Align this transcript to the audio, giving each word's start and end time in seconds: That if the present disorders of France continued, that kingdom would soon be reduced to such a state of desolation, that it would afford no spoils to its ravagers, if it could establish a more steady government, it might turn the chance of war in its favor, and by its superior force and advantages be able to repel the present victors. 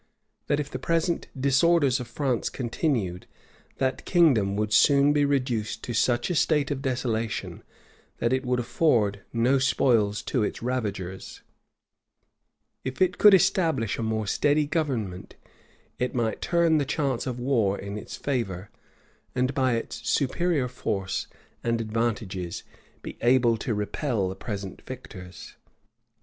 That 0.47 0.59
if 0.59 0.71
the 0.71 0.79
present 0.79 1.27
disorders 1.39 1.99
of 1.99 2.07
France 2.07 2.49
continued, 2.49 3.27
that 3.77 4.03
kingdom 4.03 4.55
would 4.55 4.73
soon 4.73 5.13
be 5.13 5.25
reduced 5.25 5.83
to 5.83 5.93
such 5.93 6.31
a 6.31 6.35
state 6.35 6.71
of 6.71 6.81
desolation, 6.81 7.61
that 8.17 8.33
it 8.33 8.43
would 8.43 8.59
afford 8.59 9.21
no 9.31 9.59
spoils 9.59 10.23
to 10.23 10.41
its 10.41 10.63
ravagers, 10.63 11.43
if 12.83 12.99
it 12.99 13.19
could 13.19 13.35
establish 13.35 13.99
a 13.99 14.01
more 14.01 14.25
steady 14.25 14.65
government, 14.65 15.35
it 15.99 16.15
might 16.15 16.41
turn 16.41 16.79
the 16.79 16.83
chance 16.83 17.27
of 17.27 17.39
war 17.39 17.77
in 17.77 17.95
its 17.95 18.17
favor, 18.17 18.71
and 19.35 19.53
by 19.53 19.73
its 19.75 20.09
superior 20.09 20.67
force 20.67 21.27
and 21.63 21.79
advantages 21.79 22.63
be 23.03 23.17
able 23.21 23.55
to 23.57 23.75
repel 23.75 24.29
the 24.29 24.35
present 24.35 24.81
victors. 24.81 25.57